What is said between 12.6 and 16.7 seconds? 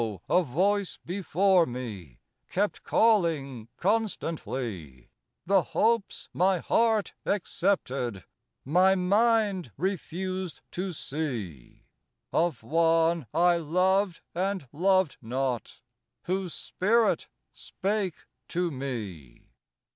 one I loved and loved not, Whose